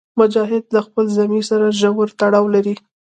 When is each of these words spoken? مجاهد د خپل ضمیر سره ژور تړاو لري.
مجاهد 0.19 0.63
د 0.73 0.75
خپل 0.85 1.05
ضمیر 1.17 1.43
سره 1.51 1.75
ژور 1.79 2.07
تړاو 2.19 2.45
لري. 2.55 2.75